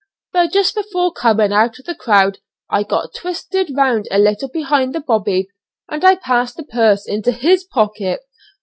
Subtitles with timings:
[0.33, 2.39] But just before coming out of the crowd
[2.71, 5.49] I got twisted round a little behind the 'bobby,'
[5.91, 8.21] and I passed the purse into his pocket.